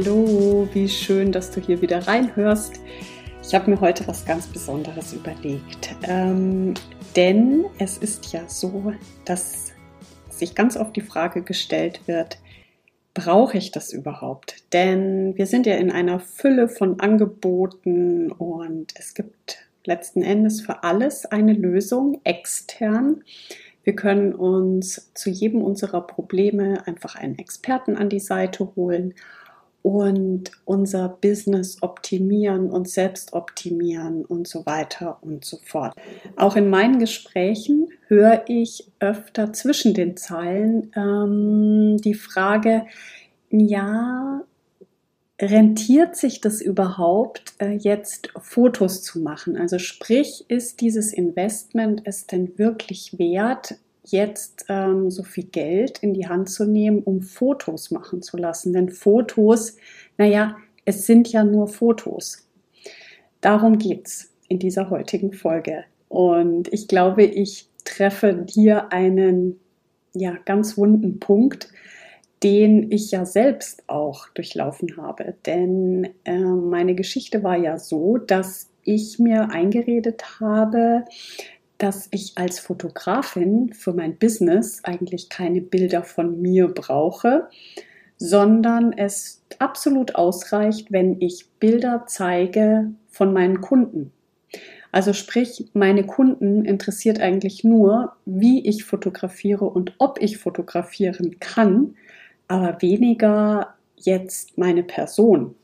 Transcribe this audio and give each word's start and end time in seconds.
Hallo, 0.00 0.68
wie 0.74 0.88
schön, 0.88 1.32
dass 1.32 1.50
du 1.50 1.60
hier 1.60 1.82
wieder 1.82 2.06
reinhörst. 2.06 2.78
Ich 3.42 3.52
habe 3.52 3.68
mir 3.68 3.80
heute 3.80 4.06
was 4.06 4.24
ganz 4.24 4.46
Besonderes 4.46 5.12
überlegt, 5.12 5.92
ähm, 6.04 6.74
denn 7.16 7.64
es 7.80 7.98
ist 7.98 8.32
ja 8.32 8.42
so, 8.46 8.92
dass 9.24 9.72
sich 10.30 10.54
ganz 10.54 10.76
oft 10.76 10.94
die 10.94 11.00
Frage 11.00 11.42
gestellt 11.42 12.02
wird, 12.06 12.38
brauche 13.12 13.58
ich 13.58 13.72
das 13.72 13.92
überhaupt? 13.92 14.72
Denn 14.72 15.36
wir 15.36 15.46
sind 15.46 15.66
ja 15.66 15.74
in 15.74 15.90
einer 15.90 16.20
Fülle 16.20 16.68
von 16.68 17.00
Angeboten 17.00 18.30
und 18.30 18.94
es 18.96 19.14
gibt 19.14 19.68
letzten 19.84 20.22
Endes 20.22 20.60
für 20.60 20.84
alles 20.84 21.26
eine 21.26 21.54
Lösung 21.54 22.20
extern. 22.22 23.24
Wir 23.82 23.96
können 23.96 24.32
uns 24.32 25.10
zu 25.14 25.28
jedem 25.28 25.60
unserer 25.60 26.06
Probleme 26.06 26.86
einfach 26.86 27.16
einen 27.16 27.36
Experten 27.36 27.96
an 27.96 28.08
die 28.08 28.20
Seite 28.20 28.76
holen 28.76 29.14
und 29.82 30.50
unser 30.64 31.08
Business 31.08 31.82
optimieren 31.82 32.70
und 32.70 32.88
selbst 32.88 33.32
optimieren 33.32 34.24
und 34.24 34.48
so 34.48 34.66
weiter 34.66 35.18
und 35.22 35.44
so 35.44 35.58
fort. 35.64 35.94
Auch 36.36 36.56
in 36.56 36.68
meinen 36.68 36.98
Gesprächen 36.98 37.88
höre 38.06 38.44
ich 38.48 38.90
öfter 39.00 39.52
zwischen 39.52 39.94
den 39.94 40.16
Zeilen 40.16 40.92
ähm, 40.96 41.96
die 41.98 42.14
Frage, 42.14 42.86
ja, 43.50 44.42
rentiert 45.40 46.16
sich 46.16 46.40
das 46.40 46.60
überhaupt, 46.60 47.54
äh, 47.58 47.70
jetzt 47.70 48.30
Fotos 48.40 49.02
zu 49.02 49.20
machen? 49.20 49.56
Also 49.56 49.78
sprich, 49.78 50.44
ist 50.48 50.80
dieses 50.80 51.12
Investment 51.12 52.02
es 52.04 52.26
denn 52.26 52.58
wirklich 52.58 53.18
wert, 53.18 53.76
jetzt 54.10 54.66
ähm, 54.68 55.10
so 55.10 55.22
viel 55.22 55.44
Geld 55.44 55.98
in 55.98 56.14
die 56.14 56.28
Hand 56.28 56.50
zu 56.50 56.64
nehmen, 56.64 57.02
um 57.02 57.22
Fotos 57.22 57.90
machen 57.90 58.22
zu 58.22 58.36
lassen. 58.36 58.72
Denn 58.72 58.88
Fotos, 58.88 59.76
naja, 60.16 60.56
es 60.84 61.06
sind 61.06 61.30
ja 61.32 61.44
nur 61.44 61.68
Fotos. 61.68 62.48
Darum 63.40 63.78
geht 63.78 64.06
es 64.06 64.32
in 64.48 64.58
dieser 64.58 64.90
heutigen 64.90 65.32
Folge. 65.32 65.84
Und 66.08 66.72
ich 66.72 66.88
glaube, 66.88 67.24
ich 67.24 67.68
treffe 67.84 68.46
hier 68.48 68.92
einen 68.92 69.60
ja, 70.14 70.36
ganz 70.44 70.76
wunden 70.76 71.20
Punkt, 71.20 71.68
den 72.42 72.90
ich 72.90 73.10
ja 73.10 73.24
selbst 73.24 73.82
auch 73.88 74.28
durchlaufen 74.30 74.96
habe. 74.96 75.34
Denn 75.46 76.08
äh, 76.24 76.38
meine 76.38 76.94
Geschichte 76.94 77.42
war 77.42 77.56
ja 77.56 77.78
so, 77.78 78.16
dass 78.16 78.70
ich 78.84 79.18
mir 79.18 79.50
eingeredet 79.50 80.40
habe, 80.40 81.04
dass 81.78 82.08
ich 82.10 82.32
als 82.36 82.58
Fotografin 82.58 83.72
für 83.72 83.92
mein 83.92 84.18
Business 84.18 84.80
eigentlich 84.82 85.28
keine 85.28 85.60
Bilder 85.60 86.02
von 86.02 86.40
mir 86.42 86.68
brauche, 86.68 87.48
sondern 88.16 88.92
es 88.92 89.44
absolut 89.60 90.16
ausreicht, 90.16 90.90
wenn 90.90 91.20
ich 91.20 91.46
Bilder 91.60 92.04
zeige 92.06 92.90
von 93.08 93.32
meinen 93.32 93.60
Kunden. 93.60 94.12
Also 94.90 95.12
sprich, 95.12 95.66
meine 95.74 96.04
Kunden 96.04 96.64
interessiert 96.64 97.20
eigentlich 97.20 97.62
nur, 97.62 98.12
wie 98.24 98.66
ich 98.66 98.84
fotografiere 98.84 99.66
und 99.66 99.94
ob 99.98 100.20
ich 100.20 100.38
fotografieren 100.38 101.38
kann, 101.38 101.94
aber 102.48 102.80
weniger 102.82 103.74
jetzt 103.96 104.56
meine 104.56 104.82
Person. 104.82 105.54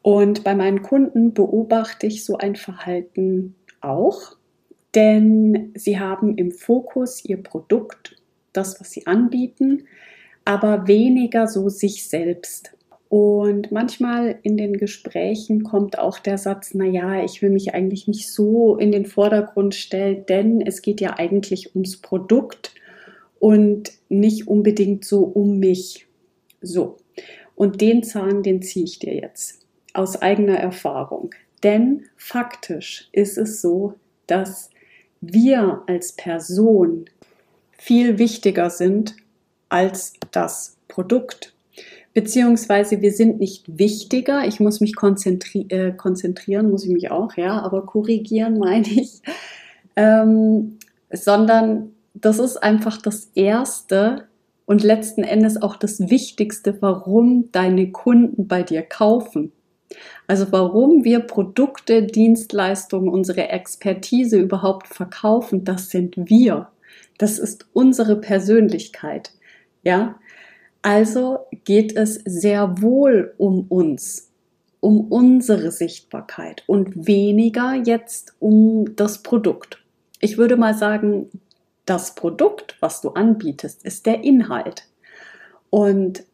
Und 0.00 0.42
bei 0.42 0.54
meinen 0.54 0.82
Kunden 0.82 1.34
beobachte 1.34 2.06
ich 2.06 2.24
so 2.24 2.38
ein 2.38 2.56
Verhalten 2.56 3.54
auch 3.80 4.36
denn 4.94 5.72
sie 5.74 5.98
haben 5.98 6.36
im 6.36 6.52
Fokus 6.52 7.24
ihr 7.24 7.42
Produkt, 7.42 8.16
das, 8.52 8.80
was 8.80 8.90
sie 8.90 9.06
anbieten, 9.06 9.84
aber 10.44 10.86
weniger 10.86 11.46
so 11.46 11.68
sich 11.68 12.08
selbst. 12.08 12.76
Und 13.08 13.70
manchmal 13.70 14.38
in 14.42 14.56
den 14.56 14.78
Gesprächen 14.78 15.64
kommt 15.64 15.98
auch 15.98 16.18
der 16.18 16.38
Satz, 16.38 16.72
na 16.72 16.86
ja, 16.86 17.22
ich 17.22 17.42
will 17.42 17.50
mich 17.50 17.74
eigentlich 17.74 18.08
nicht 18.08 18.32
so 18.32 18.76
in 18.76 18.90
den 18.90 19.04
Vordergrund 19.04 19.74
stellen, 19.74 20.24
denn 20.26 20.62
es 20.62 20.80
geht 20.80 21.00
ja 21.00 21.18
eigentlich 21.18 21.74
ums 21.74 21.98
Produkt 21.98 22.74
und 23.38 23.92
nicht 24.08 24.48
unbedingt 24.48 25.04
so 25.04 25.24
um 25.24 25.58
mich. 25.58 26.06
So. 26.62 26.96
Und 27.54 27.80
den 27.80 28.02
Zahn, 28.02 28.42
den 28.42 28.62
ziehe 28.62 28.86
ich 28.86 28.98
dir 28.98 29.14
jetzt 29.14 29.66
aus 29.92 30.22
eigener 30.22 30.56
Erfahrung. 30.56 31.34
Denn 31.62 32.04
faktisch 32.16 33.10
ist 33.12 33.36
es 33.36 33.60
so, 33.60 33.94
dass 34.26 34.70
wir 35.22 35.82
als 35.86 36.12
Person 36.12 37.06
viel 37.78 38.18
wichtiger 38.18 38.68
sind 38.68 39.16
als 39.68 40.12
das 40.32 40.76
Produkt. 40.88 41.54
Beziehungsweise 42.12 43.00
wir 43.00 43.12
sind 43.12 43.38
nicht 43.38 43.78
wichtiger, 43.78 44.46
ich 44.46 44.60
muss 44.60 44.80
mich 44.80 44.94
konzentri 44.94 45.66
äh, 45.70 45.92
konzentrieren, 45.92 46.70
muss 46.70 46.84
ich 46.84 46.90
mich 46.90 47.10
auch, 47.10 47.36
ja, 47.38 47.62
aber 47.62 47.86
korrigieren 47.86 48.58
meine 48.58 48.86
ich, 48.86 49.22
ähm, 49.96 50.78
sondern 51.10 51.92
das 52.12 52.38
ist 52.38 52.58
einfach 52.58 53.00
das 53.00 53.30
Erste 53.34 54.26
und 54.66 54.82
letzten 54.82 55.22
Endes 55.22 55.60
auch 55.62 55.76
das 55.76 56.10
Wichtigste, 56.10 56.76
warum 56.80 57.50
deine 57.52 57.90
Kunden 57.92 58.46
bei 58.46 58.62
dir 58.62 58.82
kaufen. 58.82 59.52
Also 60.26 60.50
warum 60.50 61.04
wir 61.04 61.20
Produkte, 61.20 62.02
Dienstleistungen, 62.02 63.08
unsere 63.08 63.48
Expertise 63.48 64.38
überhaupt 64.38 64.88
verkaufen, 64.88 65.64
das 65.64 65.90
sind 65.90 66.14
wir. 66.16 66.68
Das 67.18 67.38
ist 67.38 67.66
unsere 67.72 68.16
Persönlichkeit. 68.16 69.32
Ja? 69.82 70.18
Also 70.82 71.40
geht 71.64 71.96
es 71.96 72.14
sehr 72.24 72.82
wohl 72.82 73.34
um 73.38 73.66
uns, 73.68 74.32
um 74.80 75.12
unsere 75.12 75.70
Sichtbarkeit 75.70 76.64
und 76.66 77.06
weniger 77.06 77.74
jetzt 77.74 78.34
um 78.40 78.96
das 78.96 79.22
Produkt. 79.22 79.78
Ich 80.20 80.38
würde 80.38 80.56
mal 80.56 80.74
sagen, 80.74 81.30
das 81.86 82.14
Produkt, 82.14 82.76
was 82.80 83.00
du 83.00 83.10
anbietest, 83.10 83.84
ist 83.84 84.06
der 84.06 84.24
Inhalt. 84.24 84.88
Und 85.70 86.24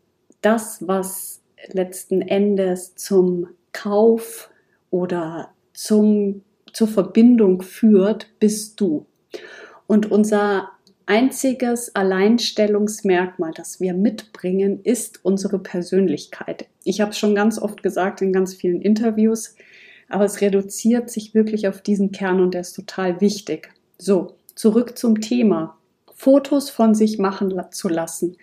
das, 0.40 0.86
was 0.86 1.40
letzten 1.74 2.22
Endes 2.22 2.94
zum 2.94 3.48
Kauf 3.72 4.50
oder 4.90 5.50
zum, 5.72 6.42
zur 6.72 6.88
Verbindung 6.88 7.62
führt, 7.62 8.28
bist 8.38 8.80
du. 8.80 9.06
Und 9.86 10.10
unser 10.10 10.70
einziges 11.06 11.94
Alleinstellungsmerkmal, 11.94 13.52
das 13.54 13.80
wir 13.80 13.94
mitbringen, 13.94 14.80
ist 14.82 15.24
unsere 15.24 15.58
Persönlichkeit. 15.58 16.66
Ich 16.84 17.00
habe 17.00 17.12
es 17.12 17.18
schon 17.18 17.34
ganz 17.34 17.58
oft 17.58 17.82
gesagt 17.82 18.20
in 18.20 18.32
ganz 18.32 18.54
vielen 18.54 18.82
Interviews, 18.82 19.54
aber 20.08 20.24
es 20.24 20.40
reduziert 20.40 21.10
sich 21.10 21.34
wirklich 21.34 21.68
auf 21.68 21.80
diesen 21.80 22.12
Kern 22.12 22.40
und 22.40 22.52
der 22.52 22.62
ist 22.62 22.74
total 22.74 23.20
wichtig. 23.20 23.70
So, 23.96 24.36
zurück 24.54 24.98
zum 24.98 25.20
Thema. 25.20 25.78
Fotos 26.14 26.68
von 26.68 26.94
sich 26.94 27.18
machen 27.18 27.54
zu 27.70 27.88
lassen 27.88 28.36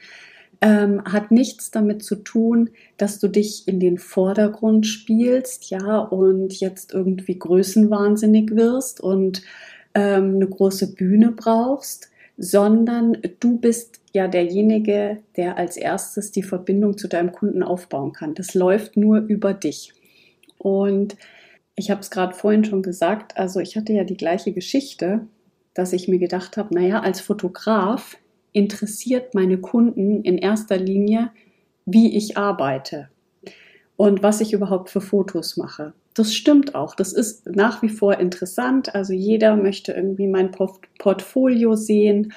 ähm, 0.61 1.03
hat 1.05 1.31
nichts 1.31 1.71
damit 1.71 2.03
zu 2.03 2.15
tun, 2.15 2.69
dass 2.97 3.19
du 3.19 3.27
dich 3.27 3.67
in 3.67 3.79
den 3.79 3.97
Vordergrund 3.97 4.85
spielst, 4.87 5.69
ja, 5.69 5.99
und 5.99 6.59
jetzt 6.59 6.93
irgendwie 6.93 7.37
größenwahnsinnig 7.37 8.55
wirst 8.55 9.01
und 9.01 9.41
ähm, 9.93 10.35
eine 10.35 10.47
große 10.47 10.93
Bühne 10.93 11.31
brauchst, 11.31 12.09
sondern 12.37 13.17
du 13.39 13.57
bist 13.57 14.01
ja 14.13 14.27
derjenige, 14.27 15.19
der 15.37 15.57
als 15.57 15.77
erstes 15.77 16.31
die 16.31 16.43
Verbindung 16.43 16.97
zu 16.97 17.07
deinem 17.07 17.31
Kunden 17.31 17.63
aufbauen 17.63 18.11
kann. 18.11 18.33
Das 18.33 18.53
läuft 18.53 18.97
nur 18.97 19.19
über 19.19 19.53
dich. 19.53 19.93
Und 20.57 21.15
ich 21.75 21.91
habe 21.91 22.01
es 22.01 22.09
gerade 22.09 22.33
vorhin 22.33 22.65
schon 22.65 22.81
gesagt, 22.81 23.37
also 23.37 23.59
ich 23.59 23.75
hatte 23.75 23.93
ja 23.93 24.03
die 24.03 24.17
gleiche 24.17 24.53
Geschichte, 24.53 25.27
dass 25.73 25.93
ich 25.93 26.07
mir 26.07 26.19
gedacht 26.19 26.57
habe, 26.57 26.73
naja, 26.73 27.01
als 27.01 27.19
Fotograf 27.19 28.17
interessiert 28.55 29.35
meine 29.35 29.57
Kunden 29.57 30.21
in 30.23 30.37
erster 30.37 30.77
Linie, 30.77 31.31
wie 31.85 32.15
ich 32.15 32.37
arbeite 32.37 33.09
und 33.97 34.23
was 34.23 34.39
ich 34.39 34.53
überhaupt 34.53 34.89
für 34.89 35.01
Fotos 35.01 35.57
mache. 35.57 35.93
Das 36.13 36.33
stimmt 36.33 36.73
auch. 36.73 36.95
Das 36.95 37.11
ist 37.11 37.45
nach 37.47 37.81
wie 37.81 37.89
vor 37.89 38.17
interessant. 38.17 38.95
Also 38.95 39.11
jeder 39.11 39.57
möchte 39.57 39.91
irgendwie 39.91 40.27
mein 40.27 40.51
Portfolio 40.51 41.75
sehen 41.75 42.33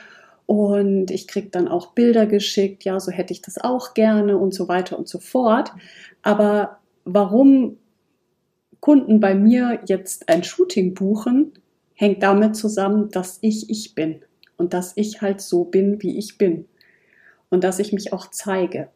und 0.47 1.13
ich 1.13 1.29
kriege 1.29 1.51
dann 1.51 1.69
auch 1.69 1.93
Bilder 1.93 2.27
geschickt. 2.27 2.85
Ja, 2.85 2.99
so 2.99 3.13
hätte 3.13 3.33
ich 3.33 3.41
das 3.41 3.57
auch 3.59 3.95
gerne 3.95 4.39
und 4.39 4.53
so 4.53 4.67
weiter 4.67 4.99
und 4.99 5.07
so 5.07 5.21
fort. 5.21 5.73
Aber 6.23 6.79
warum 7.05 7.77
Kunden 8.81 9.21
bei 9.21 9.37
mir 9.37 9.81
jetzt 9.87 10.29
ein 10.29 10.43
Shooting 10.43 10.95
buchen, 10.95 11.53
hängt 11.95 12.25
damit 12.25 12.57
zusammen, 12.57 13.11
dass 13.11 13.39
ich 13.41 13.71
ich 13.71 13.95
bin 13.95 14.23
und 14.59 14.75
dass 14.75 14.93
ich 14.97 15.23
halt 15.23 15.41
so 15.41 15.65
bin, 15.65 16.03
wie 16.03 16.19
ich 16.19 16.37
bin 16.37 16.67
und 17.49 17.65
dass 17.65 17.79
ich 17.79 17.95
mich 17.95 18.13
auch 18.13 18.31
zeige. 18.31 18.89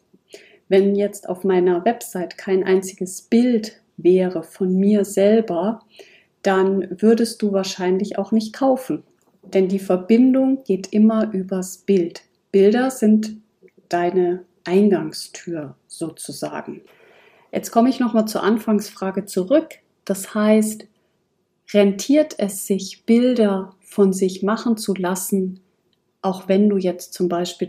Wenn 0.68 0.94
jetzt 0.94 1.28
auf 1.28 1.44
meiner 1.44 1.84
Website 1.84 2.36
kein 2.36 2.64
einziges 2.64 3.22
Bild 3.22 3.80
wäre 3.96 4.42
von 4.42 4.76
mir 4.76 5.04
selber, 5.04 5.80
dann 6.42 6.88
würdest 7.00 7.40
du 7.40 7.52
wahrscheinlich 7.52 8.18
auch 8.18 8.32
nicht 8.32 8.52
kaufen. 8.52 9.04
Denn 9.42 9.68
die 9.68 9.78
Verbindung 9.78 10.64
geht 10.64 10.92
immer 10.92 11.32
übers 11.32 11.78
Bild. 11.78 12.22
Bilder 12.50 12.90
sind 12.90 13.36
deine 13.88 14.44
Eingangstür 14.64 15.76
sozusagen. 15.86 16.82
Jetzt 17.52 17.70
komme 17.70 17.90
ich 17.90 18.00
nochmal 18.00 18.26
zur 18.26 18.42
Anfangsfrage 18.42 19.26
zurück. 19.26 19.78
Das 20.04 20.34
heißt, 20.34 20.86
rentiert 21.72 22.34
es 22.38 22.66
sich, 22.66 23.04
Bilder 23.04 23.74
von 23.92 24.12
sich 24.14 24.42
machen 24.42 24.78
zu 24.78 24.94
lassen, 24.94 25.60
auch 26.22 26.48
wenn 26.48 26.70
du 26.70 26.78
jetzt 26.78 27.12
zum 27.12 27.28
Beispiel 27.28 27.66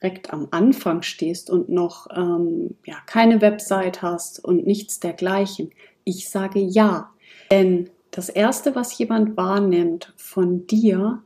direkt 0.00 0.32
am 0.32 0.48
Anfang 0.50 1.02
stehst 1.02 1.50
und 1.50 1.68
noch 1.68 2.06
ähm, 2.16 2.76
ja, 2.86 2.96
keine 3.06 3.42
Website 3.42 4.00
hast 4.00 4.42
und 4.42 4.66
nichts 4.66 4.98
dergleichen? 4.98 5.70
Ich 6.04 6.30
sage 6.30 6.60
ja, 6.60 7.10
denn 7.50 7.90
das 8.10 8.30
Erste, 8.30 8.74
was 8.74 8.96
jemand 8.96 9.36
wahrnimmt 9.36 10.14
von 10.16 10.66
dir, 10.66 11.22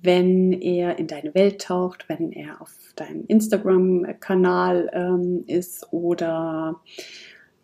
wenn 0.00 0.52
er 0.52 0.98
in 0.98 1.06
deine 1.06 1.34
Welt 1.34 1.60
taucht, 1.60 2.08
wenn 2.08 2.32
er 2.32 2.62
auf 2.62 2.72
deinem 2.96 3.24
Instagram-Kanal 3.26 4.90
ähm, 4.94 5.44
ist 5.46 5.92
oder 5.92 6.80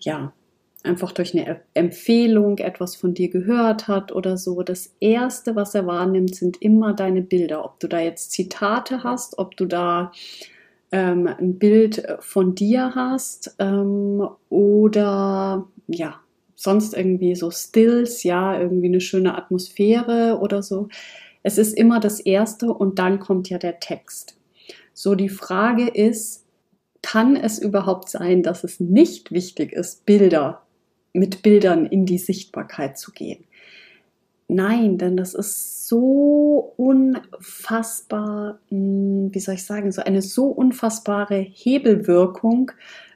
ja, 0.01 0.35
einfach 0.85 1.13
durch 1.13 1.35
eine 1.35 1.61
Empfehlung 1.73 2.59
etwas 2.59 2.95
von 2.95 3.15
dir 3.15 3.31
gehört 3.31 3.89
hat 3.89 4.13
oder 4.13 4.37
so. 4.37 4.63
Das 4.63 4.95
Erste, 5.01 5.57
was 5.57 5.75
er 5.75 5.87
wahrnimmt, 5.87 6.35
sind 6.35 6.61
immer 6.61 6.93
deine 6.93 7.23
Bilder. 7.23 7.65
Ob 7.65 7.81
du 7.81 7.89
da 7.89 8.01
jetzt 8.01 8.33
Zitate 8.33 9.03
hast, 9.03 9.39
ob 9.39 9.57
du 9.57 9.65
da 9.65 10.13
ähm, 10.93 11.27
ein 11.27 11.59
Bild 11.59 12.07
von 12.21 12.55
dir 12.55 12.95
hast 12.95 13.57
ähm, 13.59 14.29
oder 14.51 15.67
ja, 15.89 16.21
sonst 16.55 16.95
irgendwie 16.95 17.35
so 17.35 17.51
Stills, 17.51 18.23
ja, 18.23 18.59
irgendwie 18.59 18.89
eine 18.89 19.01
schöne 19.01 19.37
Atmosphäre 19.37 20.39
oder 20.41 20.63
so. 20.63 20.89
Es 21.43 21.59
ist 21.59 21.73
immer 21.73 21.99
das 21.99 22.21
Erste 22.21 22.73
und 22.73 22.99
dann 22.99 23.21
kommt 23.21 23.49
ja 23.49 23.59
der 23.59 23.81
Text. 23.81 24.37
So, 24.93 25.15
die 25.15 25.29
Frage 25.29 25.89
ist, 25.89 26.45
kann 27.03 27.37
es 27.37 27.59
überhaupt 27.59 28.09
sein, 28.09 28.43
dass 28.43 28.65
es 28.65 28.81
nicht 28.81 29.31
wichtig 29.31 29.73
ist, 29.73 30.07
Bilder 30.07 30.64
mit 31.15 31.43
Bildern 31.43 31.87
in 31.87 32.05
die 32.05 32.19
Sichtbarkeit 32.19 32.99
zu 32.99 33.13
gehen. 33.13 33.45
Nein, 34.49 34.99
denn 34.99 35.17
das 35.17 35.33
ist 35.33 35.89
so 35.89 36.75
unfassbar, 36.77 38.59
hm, 38.69 39.31
wie 39.33 39.41
soll 39.41 39.55
ich 39.55 39.65
sagen, 39.65 39.91
so 39.91 40.03
eine 40.03 40.21
so 40.21 40.49
unfassbare 40.49 41.39
Hebelwirkung, 41.39 42.73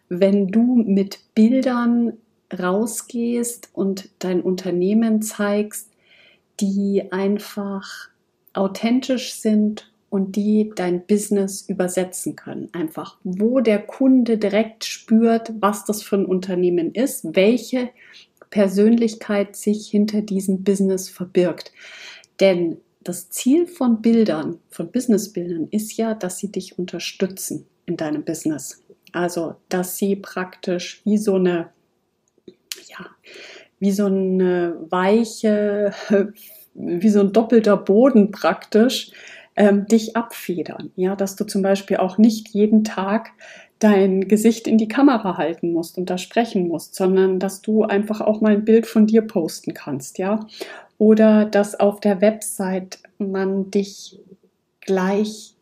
wenn 0.08 0.48
du 0.48 0.74
mit 0.74 1.20
Bildern 1.34 2.14
rausgehst 2.58 3.68
und 3.74 4.08
dein 4.20 4.40
Unternehmen 4.40 5.20
zeigst, 5.20 5.90
die 6.60 7.12
einfach 7.12 8.08
authentisch 8.54 9.34
sind 9.34 9.90
und 10.10 10.36
die 10.36 10.72
dein 10.74 11.06
Business 11.06 11.62
übersetzen 11.68 12.34
können. 12.34 12.68
Einfach, 12.72 13.18
wo 13.24 13.60
der 13.60 13.80
Kunde 13.80 14.38
direkt 14.38 14.84
spürt, 14.84 15.52
was 15.60 15.84
das 15.84 16.02
für 16.02 16.16
ein 16.16 16.26
Unternehmen 16.26 16.94
ist, 16.94 17.36
welche 17.36 17.90
Persönlichkeit 18.50 19.56
sich 19.56 19.88
hinter 19.88 20.22
diesem 20.22 20.64
Business 20.64 21.08
verbirgt. 21.08 21.72
Denn 22.40 22.78
das 23.02 23.30
Ziel 23.30 23.66
von 23.66 24.00
Bildern, 24.02 24.58
von 24.70 24.90
Businessbildern 24.90 25.68
ist 25.70 25.96
ja, 25.96 26.14
dass 26.14 26.38
sie 26.38 26.50
dich 26.50 26.78
unterstützen 26.78 27.66
in 27.86 27.96
deinem 27.96 28.24
Business. 28.24 28.82
Also, 29.12 29.56
dass 29.68 29.96
sie 29.96 30.16
praktisch 30.16 31.00
wie 31.04 31.18
so 31.18 31.36
eine, 31.36 31.70
ja, 32.86 33.06
wie 33.78 33.92
so 33.92 34.06
eine 34.06 34.76
weiche, 34.90 35.92
wie 36.74 37.08
so 37.08 37.20
ein 37.20 37.32
doppelter 37.32 37.76
Boden 37.76 38.30
praktisch 38.30 39.12
ähm, 39.58 39.86
dich 39.86 40.16
abfedern. 40.16 40.92
Ja, 40.94 41.16
dass 41.16 41.36
du 41.36 41.44
zum 41.44 41.62
Beispiel 41.62 41.98
auch 41.98 42.16
nicht 42.16 42.48
jeden 42.50 42.84
Tag 42.84 43.32
dein 43.80 44.28
Gesicht 44.28 44.66
in 44.66 44.78
die 44.78 44.88
Kamera 44.88 45.36
halten 45.36 45.72
musst 45.72 45.98
und 45.98 46.08
da 46.08 46.16
sprechen 46.16 46.68
musst, 46.68 46.94
sondern 46.94 47.40
dass 47.40 47.60
du 47.60 47.82
einfach 47.82 48.20
auch 48.20 48.40
mal 48.40 48.52
ein 48.52 48.64
Bild 48.64 48.86
von 48.86 49.06
dir 49.06 49.22
posten 49.22 49.74
kannst, 49.74 50.18
ja. 50.18 50.46
Oder 50.96 51.44
dass 51.44 51.78
auf 51.78 52.00
der 52.00 52.20
Website 52.20 53.00
man 53.18 53.70
dich 53.70 54.18
gleich 54.80 55.54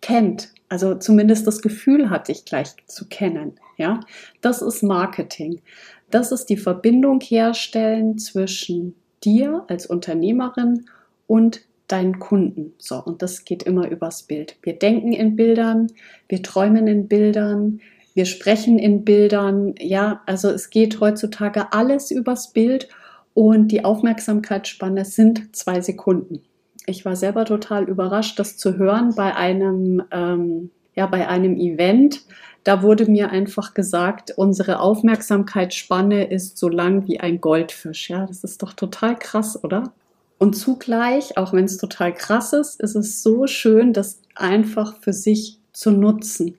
kennt, 0.00 0.52
also 0.68 0.94
zumindest 0.94 1.46
das 1.46 1.62
Gefühl 1.62 2.10
hat, 2.10 2.28
dich 2.28 2.44
gleich 2.44 2.74
zu 2.86 3.06
kennen, 3.06 3.58
ja. 3.78 4.00
Das 4.42 4.60
ist 4.60 4.82
Marketing. 4.82 5.62
Das 6.10 6.32
ist 6.32 6.46
die 6.46 6.56
Verbindung 6.58 7.20
herstellen 7.20 8.18
zwischen 8.18 8.94
dir 9.24 9.64
als 9.68 9.86
Unternehmerin 9.86 10.86
und 11.26 11.67
deinen 11.88 12.18
Kunden. 12.18 12.74
So, 12.78 13.02
und 13.02 13.22
das 13.22 13.44
geht 13.44 13.62
immer 13.62 13.88
übers 13.88 14.22
Bild. 14.22 14.56
Wir 14.62 14.78
denken 14.78 15.12
in 15.12 15.36
Bildern, 15.36 15.88
wir 16.28 16.42
träumen 16.42 16.86
in 16.86 17.08
Bildern, 17.08 17.80
wir 18.14 18.26
sprechen 18.26 18.78
in 18.78 19.04
Bildern. 19.04 19.74
Ja, 19.78 20.22
also 20.26 20.48
es 20.50 20.70
geht 20.70 21.00
heutzutage 21.00 21.72
alles 21.72 22.10
übers 22.10 22.52
Bild 22.52 22.88
und 23.34 23.68
die 23.68 23.84
Aufmerksamkeitsspanne 23.84 25.04
sind 25.04 25.54
zwei 25.54 25.80
Sekunden. 25.80 26.42
Ich 26.86 27.04
war 27.04 27.16
selber 27.16 27.44
total 27.44 27.84
überrascht, 27.84 28.38
das 28.38 28.56
zu 28.56 28.76
hören 28.76 29.14
bei 29.14 29.36
einem, 29.36 30.02
ähm, 30.10 30.70
ja, 30.96 31.06
bei 31.06 31.28
einem 31.28 31.56
Event. 31.56 32.22
Da 32.64 32.82
wurde 32.82 33.10
mir 33.10 33.30
einfach 33.30 33.74
gesagt, 33.74 34.32
unsere 34.36 34.80
Aufmerksamkeitsspanne 34.80 36.24
ist 36.24 36.58
so 36.58 36.68
lang 36.68 37.06
wie 37.06 37.20
ein 37.20 37.40
Goldfisch. 37.40 38.10
Ja, 38.10 38.26
das 38.26 38.42
ist 38.42 38.62
doch 38.62 38.72
total 38.72 39.16
krass, 39.16 39.62
oder? 39.62 39.92
Und 40.38 40.54
zugleich, 40.54 41.36
auch 41.36 41.52
wenn 41.52 41.64
es 41.64 41.78
total 41.78 42.14
krass 42.14 42.52
ist, 42.52 42.80
ist 42.80 42.94
es 42.94 43.22
so 43.22 43.46
schön, 43.46 43.92
das 43.92 44.20
einfach 44.36 44.96
für 45.00 45.12
sich 45.12 45.58
zu 45.72 45.90
nutzen. 45.90 46.56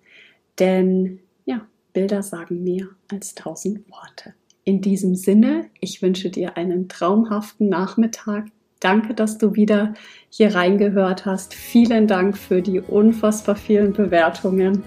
Denn 0.59 1.19
ja, 1.45 1.61
Bilder 1.93 2.21
sagen 2.21 2.63
mehr 2.63 2.87
als 3.09 3.35
tausend 3.35 3.89
Worte. 3.89 4.33
In 4.65 4.81
diesem 4.81 5.15
Sinne, 5.15 5.65
ich 5.79 6.01
wünsche 6.01 6.29
dir 6.29 6.57
einen 6.57 6.89
traumhaften 6.89 7.69
Nachmittag. 7.69 8.47
Danke, 8.81 9.13
dass 9.13 9.37
du 9.37 9.55
wieder 9.55 9.93
hier 10.29 10.53
reingehört 10.53 11.25
hast. 11.25 11.53
Vielen 11.53 12.07
Dank 12.07 12.37
für 12.37 12.61
die 12.61 12.81
unfassbar 12.81 13.55
vielen 13.55 13.93
Bewertungen. 13.93 14.83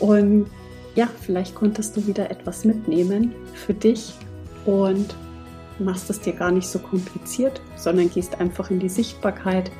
Und 0.00 0.46
ja, 0.96 1.08
vielleicht 1.20 1.54
konntest 1.54 1.96
du 1.96 2.06
wieder 2.06 2.30
etwas 2.30 2.64
mitnehmen 2.64 3.32
für 3.54 3.74
dich. 3.74 4.12
Und 4.66 5.14
machst 5.84 6.10
es 6.10 6.20
dir 6.20 6.32
gar 6.32 6.50
nicht 6.50 6.68
so 6.68 6.78
kompliziert, 6.78 7.60
sondern 7.76 8.10
gehst 8.10 8.40
einfach 8.40 8.70
in 8.70 8.78
die 8.78 8.88
Sichtbarkeit, 8.88 9.70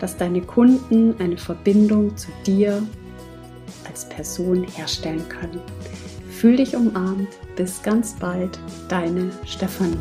dass 0.00 0.16
deine 0.16 0.42
Kunden 0.42 1.14
eine 1.20 1.36
Verbindung 1.36 2.16
zu 2.16 2.28
dir 2.46 2.82
als 3.88 4.08
Person 4.08 4.64
herstellen 4.64 5.28
können. 5.28 5.60
Fühl 6.30 6.56
dich 6.56 6.76
umarmt. 6.76 7.28
Bis 7.56 7.82
ganz 7.82 8.14
bald, 8.14 8.58
deine 8.88 9.30
Stefanie. 9.44 9.96